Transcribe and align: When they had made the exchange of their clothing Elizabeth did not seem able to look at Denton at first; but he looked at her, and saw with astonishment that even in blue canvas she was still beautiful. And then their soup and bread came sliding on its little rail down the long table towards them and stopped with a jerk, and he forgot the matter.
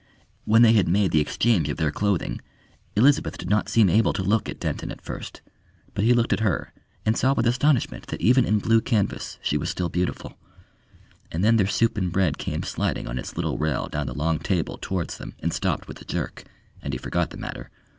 When 0.45 0.63
they 0.63 0.73
had 0.73 0.87
made 0.87 1.11
the 1.11 1.19
exchange 1.19 1.69
of 1.69 1.77
their 1.77 1.91
clothing 1.91 2.41
Elizabeth 2.95 3.37
did 3.37 3.51
not 3.51 3.69
seem 3.69 3.87
able 3.87 4.13
to 4.13 4.23
look 4.23 4.49
at 4.49 4.59
Denton 4.59 4.89
at 4.89 4.99
first; 4.99 5.43
but 5.93 6.03
he 6.03 6.11
looked 6.15 6.33
at 6.33 6.39
her, 6.39 6.73
and 7.05 7.15
saw 7.15 7.35
with 7.35 7.45
astonishment 7.45 8.07
that 8.07 8.19
even 8.19 8.43
in 8.43 8.57
blue 8.57 8.81
canvas 8.81 9.37
she 9.43 9.59
was 9.59 9.69
still 9.69 9.89
beautiful. 9.89 10.39
And 11.31 11.43
then 11.43 11.57
their 11.57 11.67
soup 11.67 11.99
and 11.99 12.11
bread 12.11 12.39
came 12.39 12.63
sliding 12.63 13.07
on 13.07 13.19
its 13.19 13.35
little 13.35 13.59
rail 13.59 13.89
down 13.89 14.07
the 14.07 14.15
long 14.15 14.39
table 14.39 14.79
towards 14.81 15.19
them 15.19 15.35
and 15.39 15.53
stopped 15.53 15.87
with 15.87 16.01
a 16.01 16.05
jerk, 16.05 16.45
and 16.81 16.93
he 16.93 16.97
forgot 16.97 17.29
the 17.29 17.37
matter. 17.37 17.69